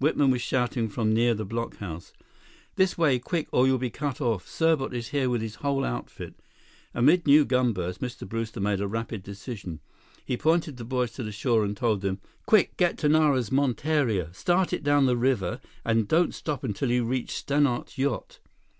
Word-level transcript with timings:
Whitman 0.00 0.32
was 0.32 0.42
shouting 0.42 0.88
from 0.88 1.14
near 1.14 1.34
the 1.34 1.44
blockhouse: 1.46 2.12
"This 2.74 2.98
way! 2.98 3.20
Quick, 3.20 3.46
or 3.52 3.64
you'll 3.64 3.78
be 3.78 3.90
cut 3.90 4.20
off! 4.20 4.44
Serbot 4.48 4.92
is 4.92 5.10
here 5.10 5.30
with 5.30 5.40
his 5.40 5.54
whole 5.62 5.84
outfit!" 5.84 6.34
Amid 6.94 7.28
new 7.28 7.44
gunbursts, 7.44 8.02
Mr. 8.02 8.28
Brewster 8.28 8.58
made 8.58 8.80
a 8.80 8.88
rapid 8.88 9.22
decision. 9.22 9.78
He 10.24 10.36
pointed 10.36 10.78
the 10.78 10.84
boys 10.84 11.12
to 11.12 11.22
the 11.22 11.30
shore 11.30 11.64
and 11.64 11.76
told 11.76 12.00
them: 12.00 12.18
"Quick! 12.44 12.76
Get 12.76 12.98
to 12.98 13.08
Nara's 13.08 13.50
monteria. 13.52 14.34
Start 14.34 14.72
it 14.72 14.82
down 14.82 15.06
the 15.06 15.16
river, 15.16 15.60
and 15.84 16.08
don't 16.08 16.34
stop 16.34 16.64
until 16.64 16.90
you 16.90 17.04
reach 17.04 17.30
Stannart's 17.30 17.96
yacht!" 17.98 18.40